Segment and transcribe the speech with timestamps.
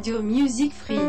[0.00, 0.99] Radio Music Free.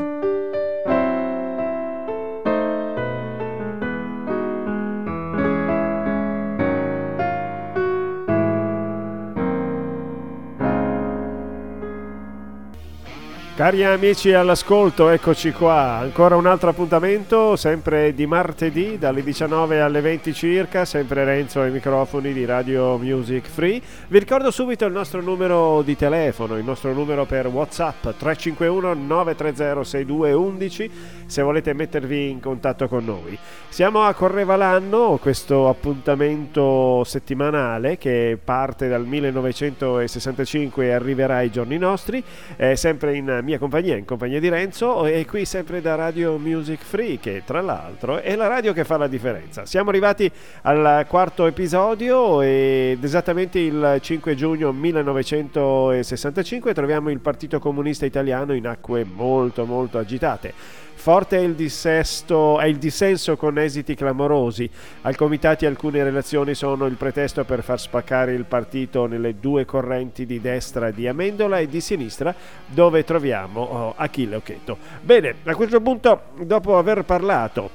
[13.71, 20.02] Cari amici all'ascolto, eccoci qua, ancora un altro appuntamento, sempre di martedì dalle 19 alle
[20.02, 23.81] 20 circa, sempre Renzo ai microfoni di Radio Music Free.
[24.09, 29.84] Vi ricordo subito il nostro numero di telefono, il nostro numero per WhatsApp 351 930
[29.85, 30.91] 6211
[31.31, 33.40] se volete mettervi in contatto con noi.
[33.70, 42.21] Siamo a Correvalanno, questo appuntamento settimanale che parte dal 1965 e arriverà ai giorni nostri,
[42.57, 46.84] è sempre in mia compagnia, in compagnia di Renzo e qui sempre da Radio Music
[46.84, 49.66] Free che tra l'altro è la radio che fa la differenza.
[49.66, 50.29] Siamo arrivati
[50.63, 58.68] al quarto episodio ed esattamente il 5 giugno 1965 troviamo il Partito Comunista Italiano in
[58.68, 60.80] acque molto molto agitate.
[61.02, 64.69] Forte è il, dissesto, è il dissenso con esiti clamorosi.
[65.02, 70.28] Al comitati alcune relazioni sono il pretesto per far spaccare il partito nelle due correnti
[70.28, 72.35] di destra di Amendola e di sinistra
[72.68, 74.78] dove troviamo oh, Achille Occhetto.
[75.02, 77.72] Bene, a questo punto, dopo aver parlato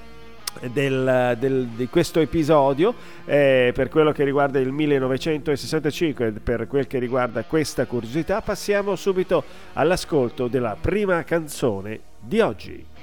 [0.70, 6.86] del, del, di questo episodio eh, per quello che riguarda il 1965 e per quel
[6.86, 12.94] che riguarda questa curiosità passiamo subito all'ascolto della prima canzone di oggi.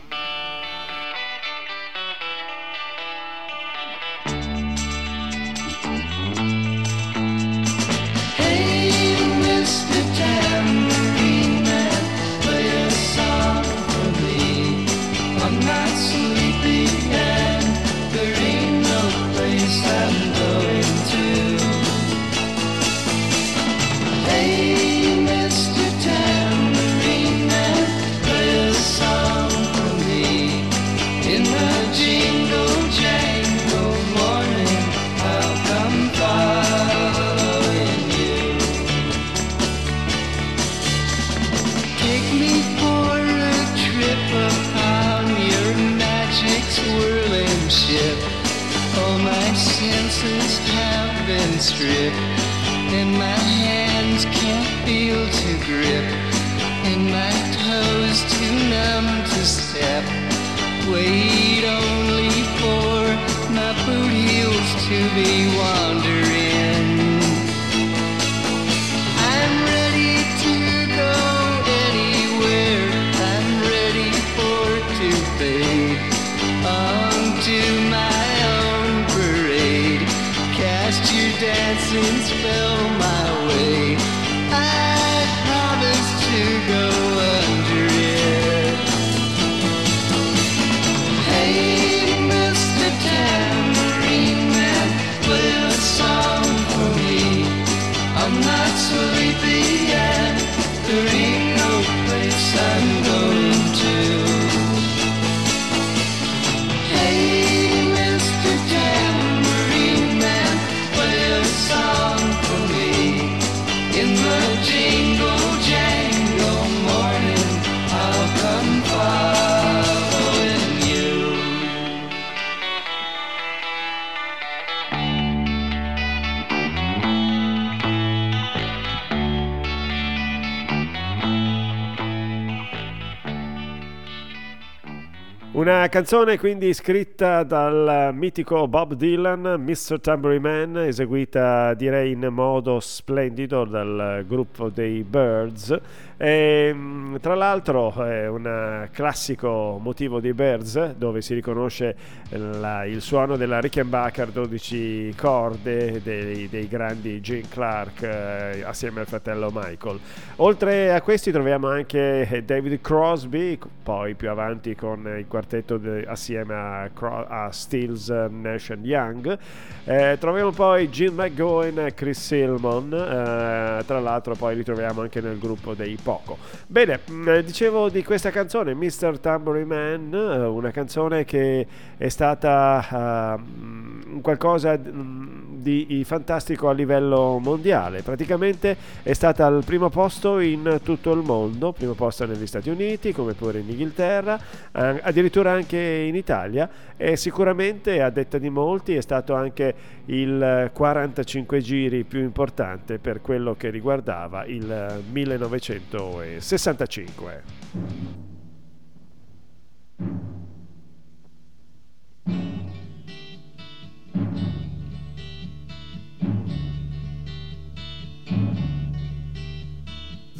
[135.93, 139.99] Canzone quindi scritta dal mitico Bob Dylan, Mr.
[140.01, 145.79] Tambourine Man, eseguita direi in modo splendido dal gruppo dei Birds
[146.17, 151.95] e, ehm, tra l'altro è un classico motivo dei Birds dove si riconosce
[152.29, 159.07] la, il suono della Rickenbacker 12 corde dei, dei grandi Gene Clark eh, assieme al
[159.07, 159.99] fratello Michael.
[160.37, 166.53] Oltre a questi troviamo anche David Crosby, poi più avanti con il quartetto de, assieme
[166.53, 166.89] a,
[167.27, 169.37] a Stills, Nash Young.
[169.85, 175.21] Eh, troviamo poi Jim McGowan e Chris Silmon, eh, tra l'altro poi li troviamo anche
[175.21, 176.37] nel gruppo dei poco.
[176.67, 179.17] Bene, mm, eh, dicevo di questa canzone, Mr.
[179.19, 181.65] Tambourine Man, eh, una canzone che
[181.97, 188.03] è stata uh, qualcosa mm, di fantastico a livello mondiale.
[188.03, 193.11] Praticamente è stata al primo posto in tutto il mondo, primo posto negli Stati Uniti,
[193.11, 194.39] come pure in Inghilterra,
[194.71, 199.73] addirittura anche in Italia e sicuramente a detta di molti è stato anche
[200.05, 207.43] il 45 giri più importante per quello che riguardava il 1965.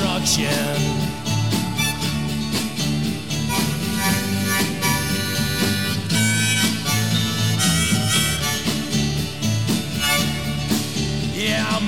[0.00, 1.10] destruction.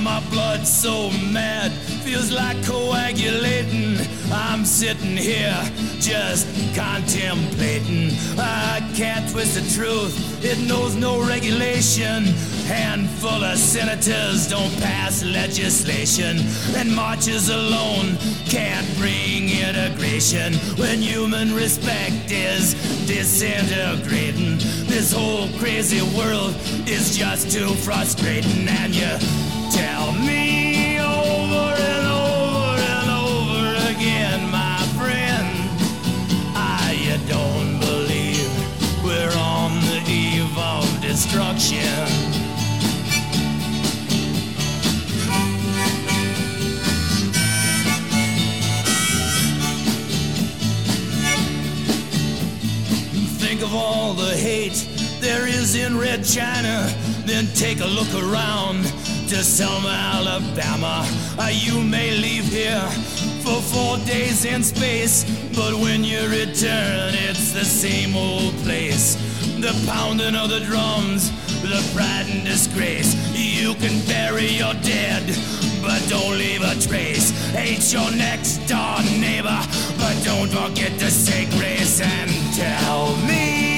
[0.03, 1.71] my blood so mad,
[2.03, 3.97] feels like coagulating.
[4.33, 5.57] I'm sitting here
[5.99, 6.45] just
[6.75, 8.11] contemplating.
[8.37, 12.25] I can't twist the truth, it knows no regulation.
[12.67, 16.37] Handful of senators don't pass legislation,
[16.75, 22.73] and marches alone can't bring integration when human respect is
[23.05, 24.57] disintegrating.
[24.87, 26.55] This whole crazy world
[26.87, 29.11] is just too frustrating, and you
[29.71, 35.47] tell me over and over and over again, my friend,
[36.55, 42.02] I you don't believe we're on the eve of destruction.
[53.73, 54.87] Of all the hate
[55.19, 56.87] there is in Red China,
[57.25, 58.83] then take a look around
[59.29, 61.07] to Selma, Alabama.
[61.39, 62.87] Uh, you may leave here
[63.41, 65.23] for four days in space,
[65.55, 69.15] but when you return, it's the same old place.
[69.59, 71.31] The pounding of the drums,
[71.61, 73.15] the pride and disgrace.
[73.33, 75.23] You can bury your dead,
[75.83, 77.31] but don't leave a trace.
[77.51, 79.59] Hate your next door neighbor,
[79.97, 83.72] but don't forget to say grace and tell me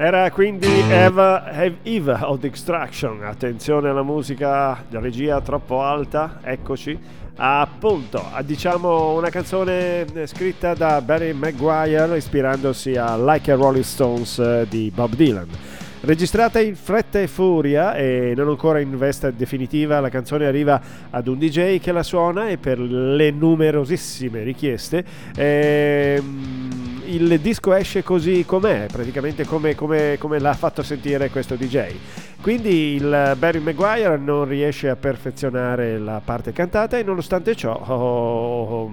[0.00, 1.50] Era quindi Eva,
[1.82, 3.24] Eve, of Extraction.
[3.24, 6.38] Attenzione alla musica, la regia troppo alta.
[6.40, 6.96] Eccoci.
[7.34, 14.38] Appunto, diciamo una canzone eh, scritta da Barry Maguire ispirandosi a Like a Rolling Stones
[14.38, 15.48] eh, di Bob Dylan.
[16.02, 21.26] Registrata in fretta e furia e non ancora in veste definitiva, la canzone arriva ad
[21.26, 26.77] un DJ che la suona e per le numerosissime richieste ehm,
[27.08, 31.94] il disco esce così com'è, praticamente come, come- come l'ha fatto sentire questo DJ.
[32.40, 38.90] Quindi il Barry Maguire non riesce a perfezionare la parte cantata e nonostante ciò oh,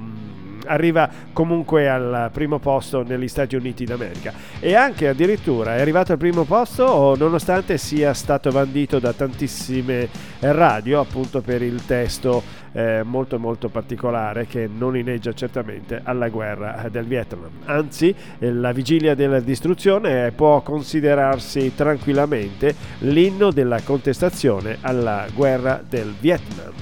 [0.65, 6.17] arriva comunque al primo posto negli Stati Uniti d'America e anche addirittura è arrivato al
[6.17, 13.39] primo posto nonostante sia stato bandito da tantissime radio appunto per il testo eh, molto
[13.39, 17.49] molto particolare che non ineggia certamente alla guerra eh, del Vietnam.
[17.63, 25.81] Anzi, eh, la vigilia della distruzione eh, può considerarsi tranquillamente l'inno della contestazione alla guerra
[25.87, 26.73] del Vietnam.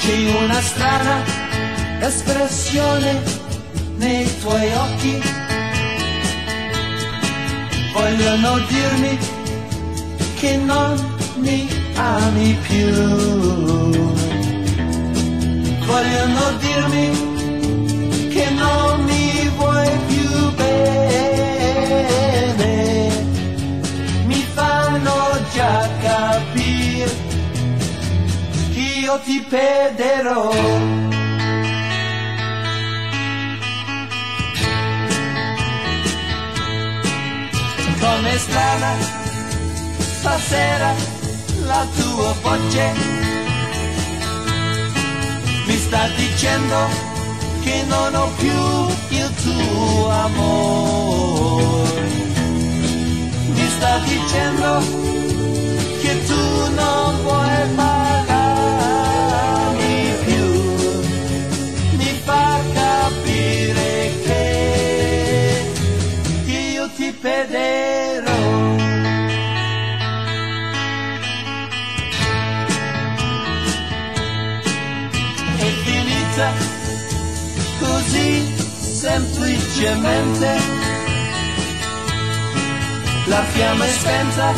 [0.00, 1.22] C'è una strana
[2.00, 3.22] espressione
[3.96, 5.51] nei tuoi occhi
[7.92, 9.18] Vogliono dirmi
[10.36, 10.98] che non
[11.36, 12.90] mi ami più.
[15.84, 17.10] Vogliono dirmi
[18.30, 21.86] che non mi vuoi più bene.
[24.24, 27.10] Mi fanno già capire
[28.72, 31.01] che io ti perderò.
[38.32, 38.96] Come strana
[39.98, 40.94] stasera
[41.66, 42.92] la tua voce
[45.66, 47.10] mi sta dicendo
[47.62, 51.20] che non ho più il tuo amore.
[53.54, 54.82] Mi sta dicendo
[56.00, 58.94] che tu non vuoi pagarmi
[60.24, 60.46] più.
[61.96, 65.72] Mi fa capire che
[66.46, 67.12] io ti
[76.32, 76.50] perderò
[77.78, 80.60] così semplicemente.
[83.26, 84.52] La fiamma è spenta,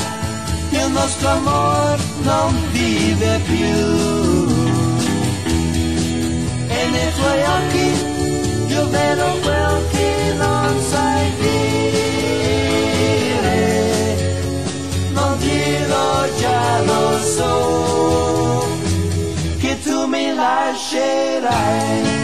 [0.71, 3.67] il nostro amore non vive più.
[6.69, 7.89] E nei tuoi occhi
[8.73, 12.43] io vedo quel che non sai dire.
[15.13, 18.67] Non dirò già lo so,
[20.75, 22.23] lascerai.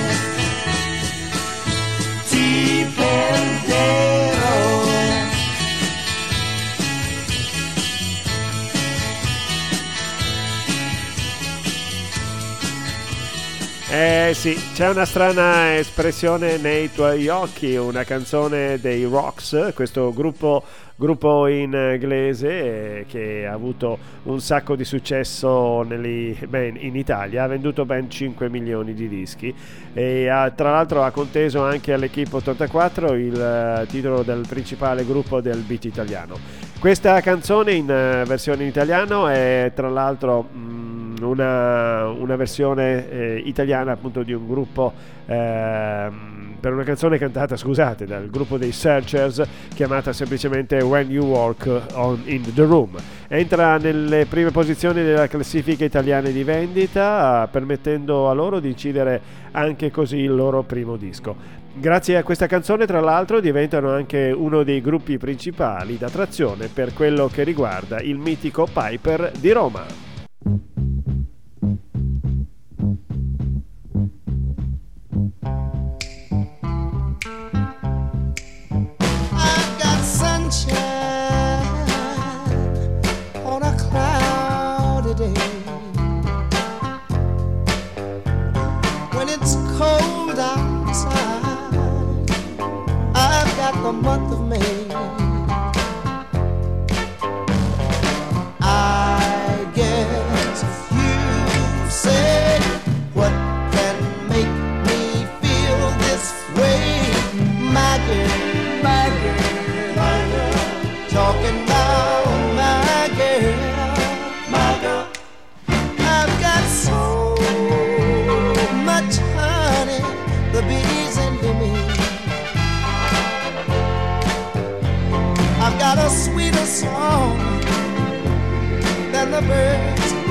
[13.93, 20.63] Eh sì, c'è una strana espressione nei tuoi occhi, una canzone dei Rocks, questo gruppo,
[21.01, 27.47] gruppo in inglese che ha avuto un sacco di successo negli, beh, in Italia, ha
[27.47, 29.53] venduto ben 5 milioni di dischi
[29.95, 35.41] e ha, tra l'altro ha conteso anche all'Equipe 84 il uh, titolo del principale gruppo
[35.41, 36.37] del beat italiano.
[36.79, 40.43] Questa canzone in uh, versione in italiano è tra l'altro...
[40.43, 40.79] Mh,
[41.21, 44.91] una, una versione eh, italiana appunto di un gruppo
[45.27, 46.09] eh,
[46.61, 49.43] per una canzone cantata, scusate, dal gruppo dei Searchers
[49.75, 52.97] chiamata semplicemente When You Walk on in the Room.
[53.27, 59.21] Entra nelle prime posizioni della classifica italiana di vendita, permettendo a loro di incidere
[59.53, 61.35] anche così il loro primo disco.
[61.73, 67.29] Grazie a questa canzone, tra l'altro, diventano anche uno dei gruppi principali d'attrazione per quello
[67.29, 70.90] che riguarda il mitico Piper di Roma.
[85.21, 85.60] The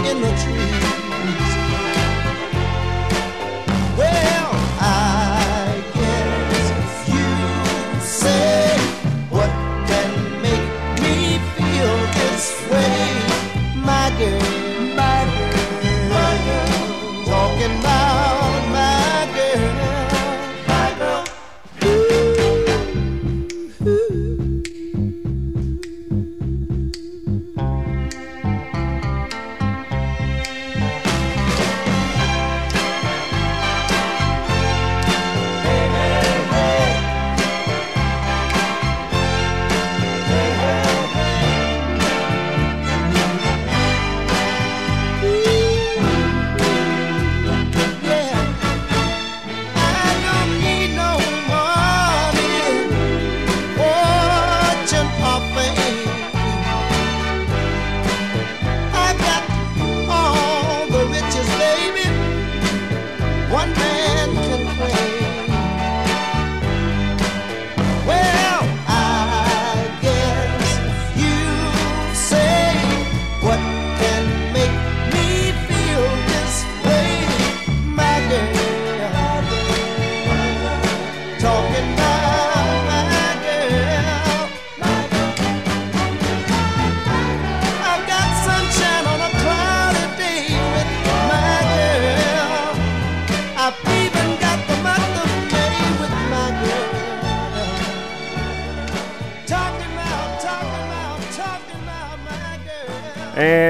[0.10, 0.99] in the trees.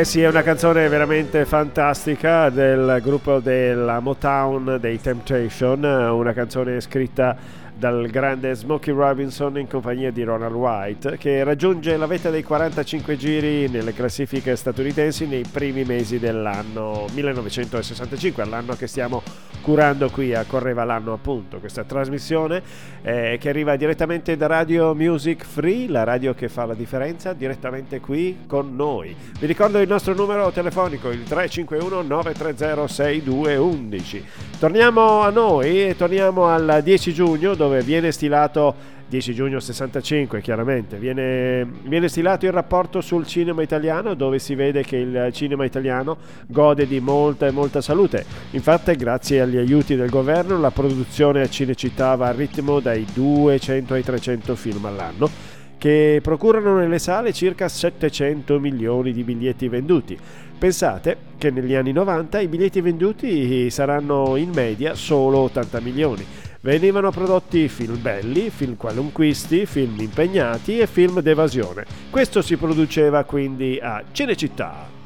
[0.10, 7.38] Sì, è una canzone veramente fantastica del gruppo della Motown dei Temptation, una canzone scritta
[7.76, 13.18] dal grande Smokey Robinson in compagnia di Ronald White, che raggiunge la vetta dei 45
[13.18, 19.22] giri nelle classifiche statunitensi nei primi mesi dell'anno 1965, l'anno che stiamo
[19.70, 22.64] curando qui a Correva l'anno appunto questa trasmissione
[23.04, 28.00] eh, che arriva direttamente da Radio Music Free, la radio che fa la differenza, direttamente
[28.00, 29.16] qui con noi.
[29.40, 34.26] Vi ricordo il nostro numero telefonico, il 351 930 6211.
[34.58, 40.98] Torniamo a noi e torniamo al 10 giugno dove viene stilato 10 giugno 65 chiaramente.
[40.98, 46.18] Viene, viene, stilato il rapporto sul cinema italiano dove si vede che il cinema italiano
[46.48, 48.24] gode di molta e molta salute.
[48.52, 53.96] Infatti grazie agli aiuti del governo la produzione a Cinecittà va a ritmo dai 200
[53.96, 60.18] ai 300 film all'anno che procurano nelle sale circa 700 milioni di biglietti venduti.
[60.58, 66.26] Pensate che negli anni 90 i biglietti venduti saranno in media solo 80 milioni
[66.62, 71.86] venivano prodotti film belli, film qualunquisti, film impegnati e film d'evasione.
[72.10, 74.98] Questo si produceva quindi a Cinecittà.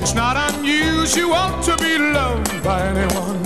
[0.00, 3.38] It's not unusual to be loved by anyone.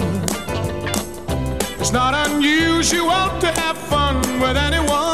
[1.78, 5.13] It's not unusual to have fun with anyone.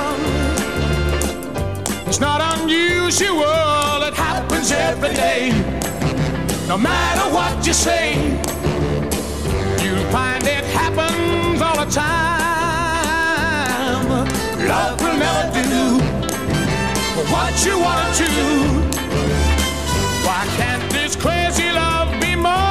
[2.11, 5.51] it's not unusual, it happens every day.
[6.67, 8.15] No matter what you say,
[9.81, 12.67] you'll find it happens all the time.
[14.67, 16.01] Love will never do
[17.31, 18.27] what you want to.
[20.27, 22.70] Why can't this crazy love be more?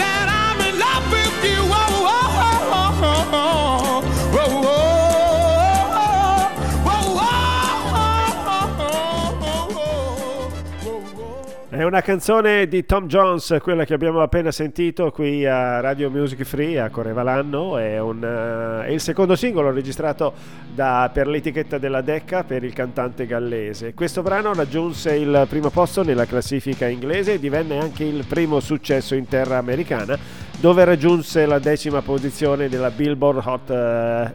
[11.81, 16.43] È una canzone di Tom Jones, quella che abbiamo appena sentito qui a Radio Music
[16.43, 17.75] Free a Correva l'anno.
[17.79, 20.31] È, un, uh, è il secondo singolo registrato
[20.75, 23.95] da, per l'etichetta della Decca per il cantante gallese.
[23.95, 29.15] Questo brano raggiunse il primo posto nella classifica inglese e divenne anche il primo successo
[29.15, 30.15] in terra americana,
[30.59, 34.33] dove raggiunse la decima posizione della Billboard Hot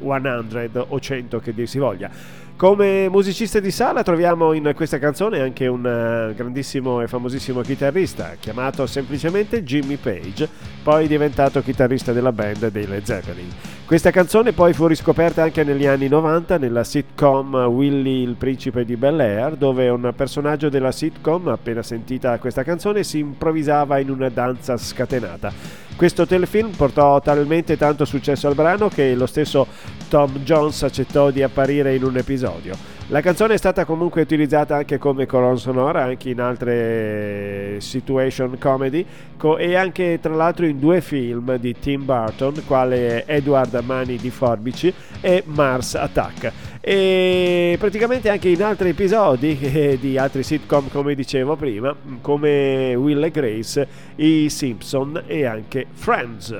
[0.51, 2.11] 100 o 100 che dir si voglia.
[2.57, 8.37] Come musicista di sala troviamo in questa canzone anche un uh, grandissimo e famosissimo chitarrista
[8.41, 10.49] chiamato semplicemente Jimmy Page,
[10.83, 13.51] poi diventato chitarrista della band dei Led Zeppelin.
[13.85, 18.97] Questa canzone poi fu riscoperta anche negli anni 90 nella sitcom Willy il principe di
[18.97, 24.31] Bel Air, dove un personaggio della sitcom, appena sentita questa canzone, si improvvisava in una
[24.31, 25.85] danza scatenata.
[25.97, 29.67] Questo telefilm portò talmente tanto successo al brano che lo stesso
[30.11, 32.96] Tom Jones accettò di apparire in un episodio.
[33.09, 39.07] La canzone è stata comunque utilizzata anche come colonna sonora, anche in altre situation comedy
[39.37, 44.31] co- e anche tra l'altro in due film di Tim Burton, quale Edward Mani di
[44.31, 46.53] Forbici e Mars Attack.
[46.81, 53.23] E praticamente anche in altri episodi eh, di altri sitcom, come dicevo prima, come Will
[53.23, 56.55] e Grace, i Simpson e anche Friends.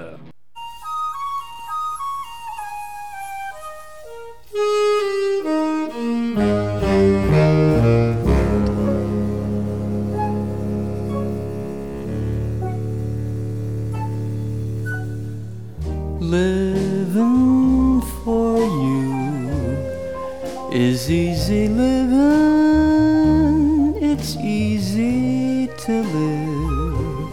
[16.19, 19.13] Living for you
[20.73, 21.97] is easy living.
[24.03, 27.31] It's easy to live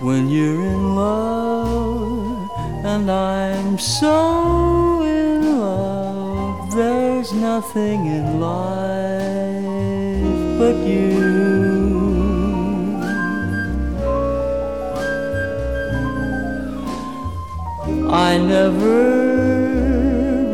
[0.00, 2.50] when you're in love,
[2.84, 4.65] and I'm so.
[7.28, 9.66] There's nothing in life
[10.60, 11.10] but you.
[18.08, 19.00] I never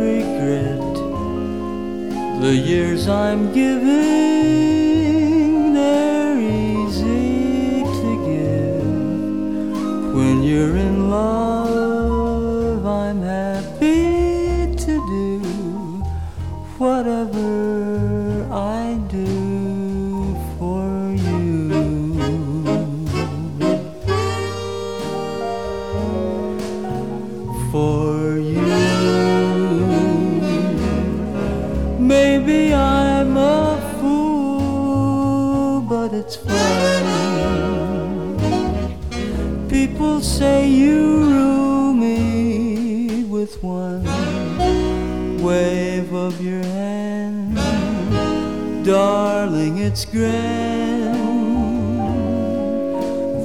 [0.00, 0.94] regret
[2.40, 3.84] the years I'm giving.
[5.74, 10.14] They're easy to give.
[10.14, 11.41] When you're in love,
[50.12, 51.16] grand.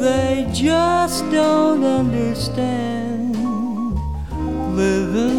[0.01, 3.35] They just don't understand
[4.75, 5.36] living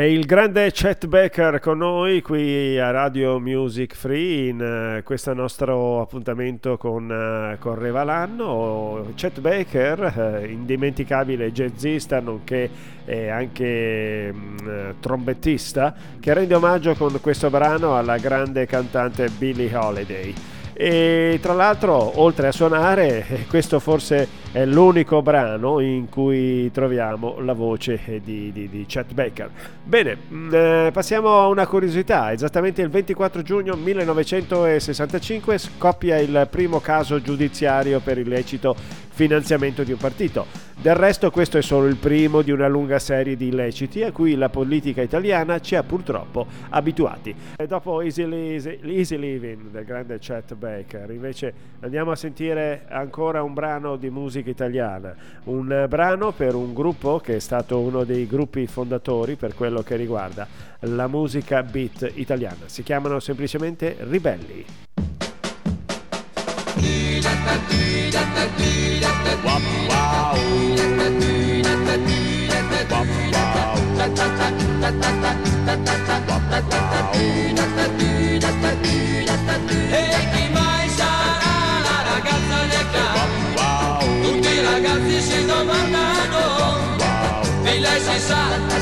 [0.00, 5.34] E il grande Chet Baker con noi qui a Radio Music Free in eh, questo
[5.34, 9.12] nostro appuntamento con, eh, con Revalanno.
[9.14, 12.70] Chet Baker, eh, indimenticabile jazzista nonché
[13.04, 20.34] eh, anche eh, trombettista, che rende omaggio con questo brano alla grande cantante Billie Holiday.
[20.72, 27.52] E tra l'altro, oltre a suonare, questo forse è l'unico brano in cui troviamo la
[27.52, 29.48] voce di, di, di Chet Baker.
[29.84, 32.32] Bene, mh, eh, passiamo a una curiosità.
[32.32, 38.74] Esattamente il 24 giugno 1965 scoppia il primo caso giudiziario per illecito
[39.20, 40.46] finanziamento di un partito.
[40.80, 44.34] Del resto questo è solo il primo di una lunga serie di illeciti a cui
[44.34, 47.34] la politica italiana ci ha purtroppo abituati.
[47.54, 53.42] E dopo Easy, Easy, Easy Living del grande Chet Baker, invece andiamo a sentire ancora
[53.42, 58.26] un brano di musica italiana, un brano per un gruppo che è stato uno dei
[58.26, 60.46] gruppi fondatori per quello che riguarda
[60.80, 62.66] la musica beat italiana.
[62.66, 64.64] Si chiamano semplicemente Ribelli.
[77.12, 77.59] E
[88.20, 88.79] Di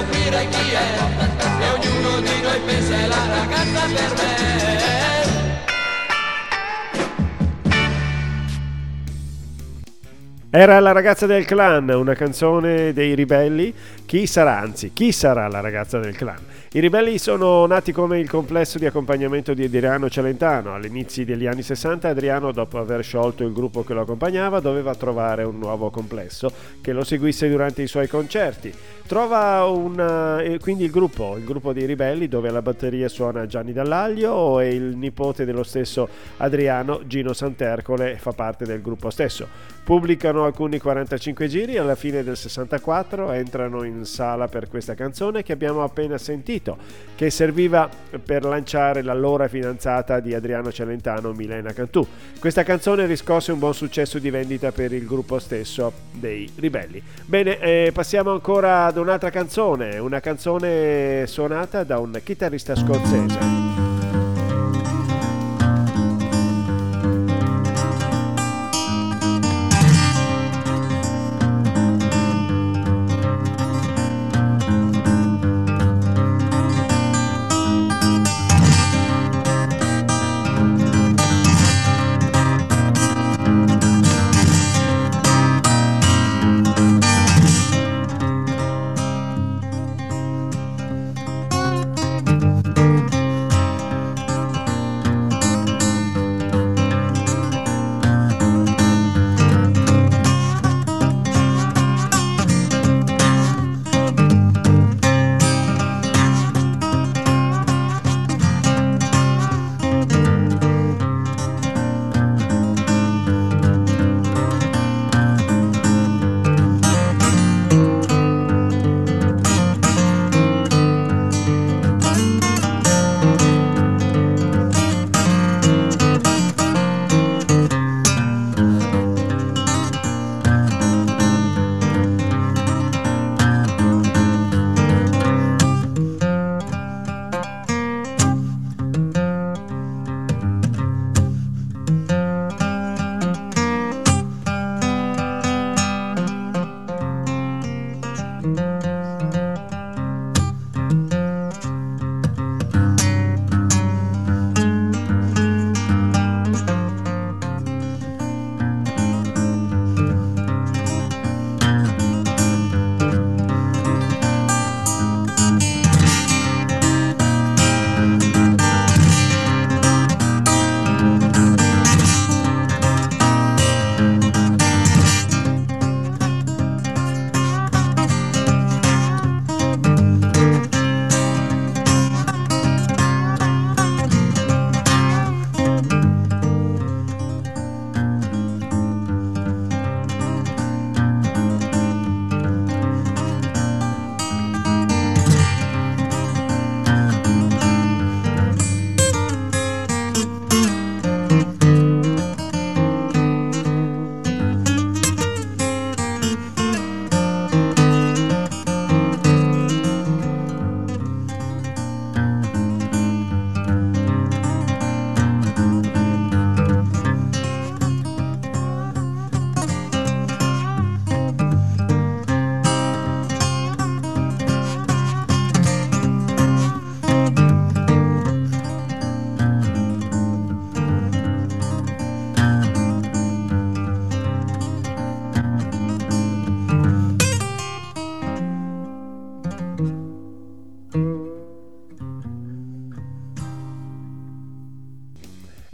[0.00, 0.98] scoprire chi è.
[1.60, 4.38] E ognuno di noi pensa è la ragazza per me.
[10.52, 13.72] Era la ragazza del clan, una canzone dei ribelli.
[14.04, 16.40] Chi sarà, anzi, chi sarà la ragazza del clan?
[16.72, 20.74] I ribelli sono nati come il complesso di accompagnamento di Adriano Celentano.
[20.74, 25.44] All'inizio degli anni 60 Adriano, dopo aver sciolto il gruppo che lo accompagnava, doveva trovare
[25.44, 28.72] un nuovo complesso che lo seguisse durante i suoi concerti.
[29.10, 33.72] Trova una, eh, quindi il gruppo, il gruppo dei ribelli, dove alla batteria suona Gianni
[33.72, 39.48] Dall'Aglio e il nipote dello stesso Adriano, Gino Santercole, fa parte del gruppo stesso.
[39.82, 45.50] Pubblicano alcuni 45 giri alla fine del 64 entrano in sala per questa canzone che
[45.50, 46.76] abbiamo appena sentito,
[47.16, 47.90] che serviva
[48.24, 52.06] per lanciare l'allora fidanzata di Adriano Celentano, Milena Cantù.
[52.38, 57.02] Questa canzone riscosse un buon successo di vendita per il gruppo stesso dei ribelli.
[57.24, 63.79] Bene, eh, passiamo ancora ad un'altra canzone, una canzone suonata da un chitarrista scozzese.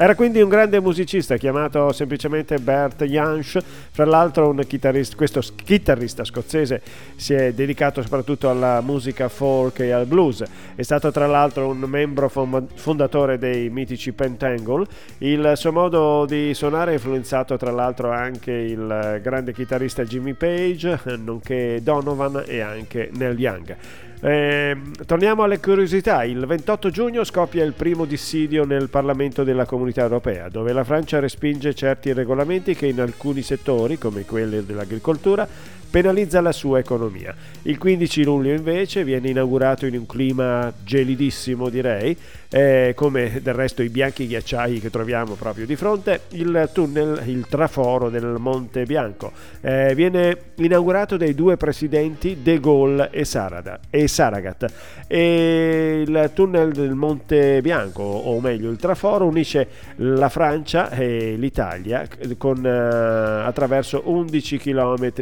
[0.06, 3.58] Era quindi un grande musicista chiamato semplicemente Bert Jansch,
[3.90, 6.80] fra l'altro chitarrista, questo chitarrista scozzese
[7.16, 10.44] si è dedicato soprattutto alla musica folk e al blues,
[10.76, 14.86] è stato tra l'altro un membro fondatore dei mitici Pentangle,
[15.18, 21.00] il suo modo di suonare ha influenzato tra l'altro anche il grande chitarrista Jimmy Page,
[21.16, 23.76] nonché Donovan e anche Neil Young.
[24.20, 26.24] Eh, torniamo alle curiosità.
[26.24, 31.20] Il 28 giugno scoppia il primo dissidio nel Parlamento della Comunità Europea, dove la Francia
[31.20, 35.46] respinge certi regolamenti che in alcuni settori, come quelli dell'agricoltura,
[35.88, 37.34] penalizza la sua economia.
[37.62, 42.16] Il 15 luglio invece viene inaugurato in un clima gelidissimo direi,
[42.50, 47.46] eh, come del resto i bianchi ghiacciai che troviamo proprio di fronte, il tunnel, il
[47.48, 49.32] traforo del Monte Bianco.
[49.60, 54.66] Eh, viene inaugurato dai due presidenti De Gaulle e, Sarada, e Saragat.
[55.06, 62.06] E il tunnel del Monte Bianco, o meglio il traforo, unisce la Francia e l'Italia
[62.38, 65.12] con, eh, attraverso 11 km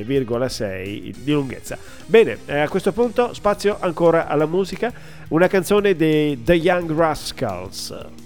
[0.00, 1.78] e 6 di lunghezza.
[2.06, 4.92] Bene, eh, a questo punto spazio ancora alla musica,
[5.28, 8.21] una canzone dei The Young Rascals.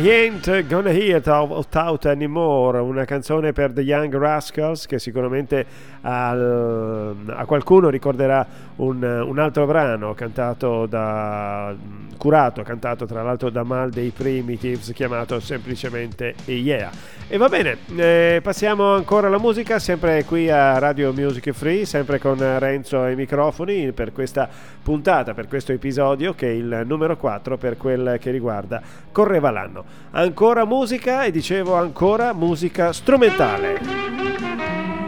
[0.00, 5.66] I Ain't Gonna Hear It Out Anymore, una canzone per The Young Rascals che sicuramente
[6.00, 8.46] al, a qualcuno ricorderà
[8.76, 11.74] un, un, altro brano cantato da
[12.20, 16.90] curato, cantato tra l'altro da Mal dei Primitives chiamato semplicemente Yeah.
[17.26, 22.18] E va bene, eh, passiamo ancora alla musica, sempre qui a Radio Music Free, sempre
[22.18, 24.46] con Renzo ai microfoni per questa
[24.82, 29.84] puntata, per questo episodio che è il numero 4 per quel che riguarda Correva l'anno.
[30.10, 34.99] Ancora musica e dicevo ancora musica strumentale.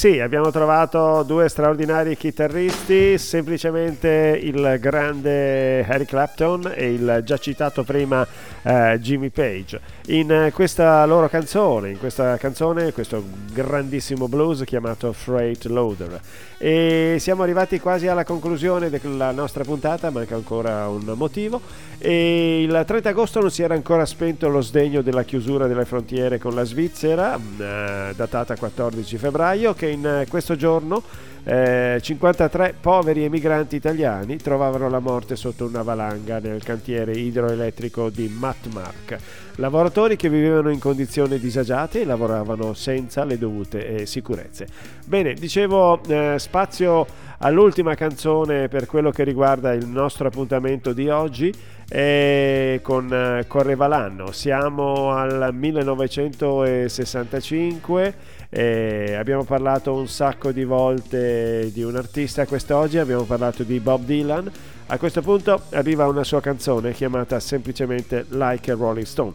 [0.00, 7.84] Sì, abbiamo trovato due straordinari chitarristi, semplicemente il grande Harry Clapton e il già citato
[7.84, 8.26] prima
[8.62, 9.80] eh, Jimmy Page.
[10.06, 16.20] In questa loro canzone, in questa canzone, questo grandissimo blues chiamato Freight Loader.
[16.58, 21.60] E siamo arrivati quasi alla conclusione della nostra puntata, manca ancora un motivo.
[21.98, 26.38] E il 30 agosto non si era ancora spento lo sdegno della chiusura delle frontiere
[26.38, 31.02] con la Svizzera, eh, datata 14 febbraio, che in questo giorno
[31.44, 38.28] eh, 53 poveri emigranti italiani trovavano la morte sotto una valanga nel cantiere idroelettrico di
[38.28, 39.16] Matmark.
[39.56, 44.66] Lavoratori che vivevano in condizioni disagiate e lavoravano senza le dovute eh, sicurezze.
[45.06, 47.06] Bene, dicevo eh, spazio
[47.38, 51.50] all'ultima canzone per quello che riguarda il nostro appuntamento di oggi
[51.88, 54.32] e con eh, Correva l'anno.
[54.32, 63.22] Siamo al 1965 e abbiamo parlato un sacco di volte di un artista quest'oggi, abbiamo
[63.22, 64.50] parlato di Bob Dylan.
[64.88, 69.32] A questo punto arriva una sua canzone chiamata semplicemente Like a Rolling Stone.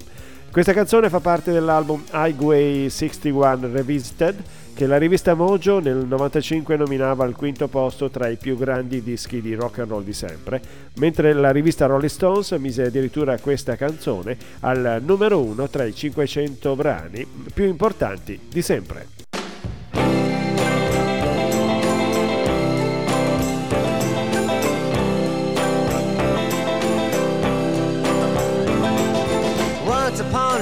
[0.51, 4.43] Questa canzone fa parte dell'album Highway 61 Revisited
[4.75, 9.39] che la rivista Mojo nel 95 nominava al quinto posto tra i più grandi dischi
[9.39, 10.61] di rock and roll di sempre,
[10.95, 16.75] mentre la rivista Rolling Stones mise addirittura questa canzone al numero uno tra i 500
[16.75, 19.24] brani più importanti di sempre.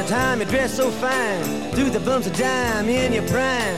[0.07, 3.77] Time you dressed so fine, threw the bumps of dime in your prime.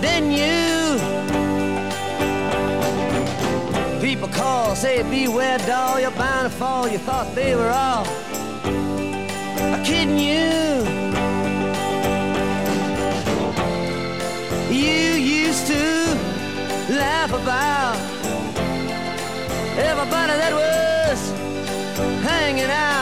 [0.00, 0.72] Then you
[4.00, 6.88] people call, say beware doll, you're bound to fall.
[6.88, 8.04] You thought they were all
[9.84, 10.52] kidding you.
[14.70, 15.82] You used to
[16.94, 17.96] laugh about
[19.76, 21.20] everybody that was
[22.22, 23.01] hanging out.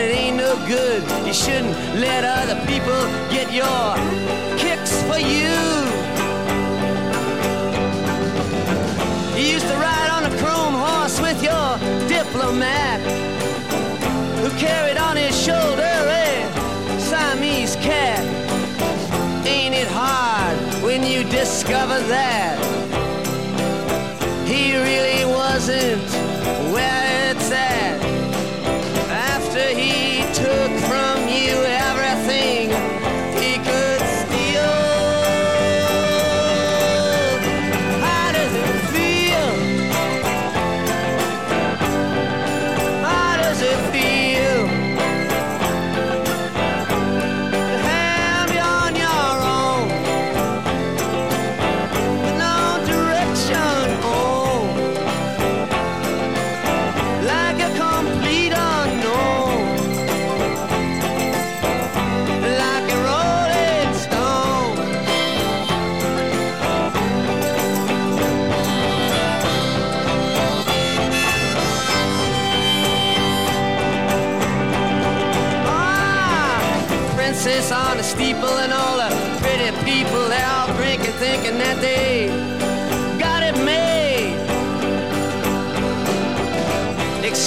[0.00, 1.02] it ain't no good.
[1.26, 3.86] You shouldn't let other people get your
[4.56, 5.52] kicks for you.
[9.36, 11.68] You used to ride on a chrome horse with your
[12.08, 13.00] diplomat
[14.40, 18.24] who carried on his shoulder a Siamese cat.
[19.46, 22.56] Ain't it hard when you discover that
[24.46, 26.29] he really wasn't?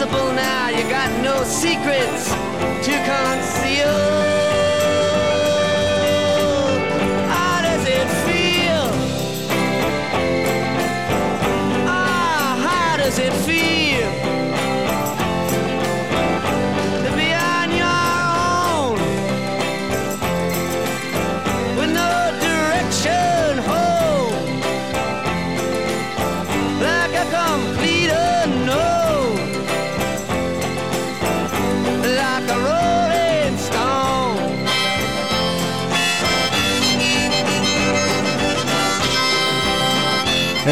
[0.00, 2.30] You're now, you got no secrets
[2.86, 4.49] to conceal.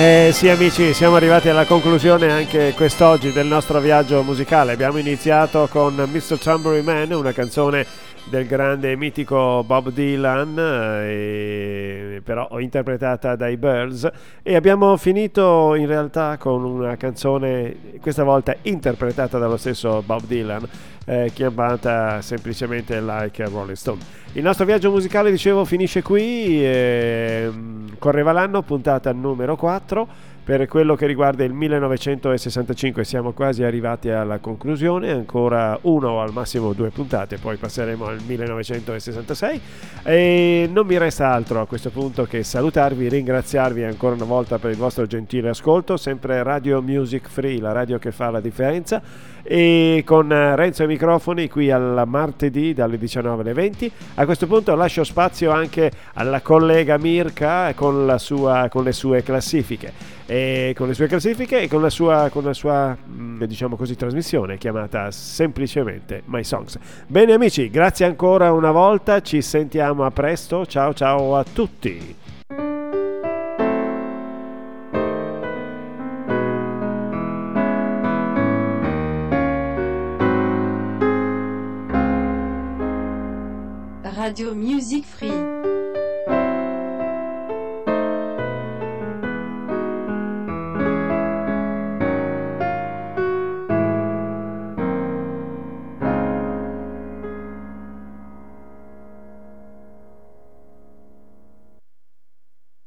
[0.00, 4.70] Eh sì amici, siamo arrivati alla conclusione anche quest'oggi del nostro viaggio musicale.
[4.70, 6.38] Abbiamo iniziato con Mr.
[6.38, 7.84] Tambourine Man, una canzone
[8.28, 14.08] del grande e mitico Bob Dylan, eh, però interpretata dai Birds,
[14.42, 20.68] e abbiamo finito in realtà con una canzone, questa volta interpretata dallo stesso Bob Dylan,
[21.06, 24.00] eh, chiamata semplicemente Like a Rolling Stone.
[24.32, 30.27] Il nostro viaggio musicale, dicevo, finisce qui, ehm, correva l'anno, puntata numero 4.
[30.48, 36.32] Per quello che riguarda il 1965 siamo quasi arrivati alla conclusione, ancora uno o al
[36.32, 39.60] massimo due puntate, poi passeremo al 1966
[40.04, 44.70] e non mi resta altro a questo punto che salutarvi, ringraziarvi ancora una volta per
[44.70, 49.02] il vostro gentile ascolto, sempre Radio Music Free, la radio che fa la differenza.
[49.42, 53.92] E con Renzo ai microfoni qui al martedì dalle 19 alle 20.
[54.14, 60.17] A questo punto lascio spazio anche alla collega Mirka con, sua, con le sue classifiche
[60.30, 63.96] e con le sue classifiche e con la sua, con la sua mh, diciamo così,
[63.96, 66.78] trasmissione chiamata semplicemente My Songs.
[67.06, 72.16] Bene amici, grazie ancora una volta, ci sentiamo a presto, ciao ciao a tutti.
[84.02, 85.37] Radio Music Free.